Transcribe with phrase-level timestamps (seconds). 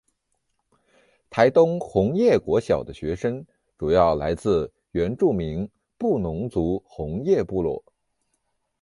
[1.29, 3.45] 台东红叶国小的学生
[3.77, 7.83] 主要来自原住民布农族红叶部落。